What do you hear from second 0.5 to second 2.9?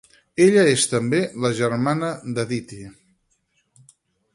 és també la germana d'Aditi.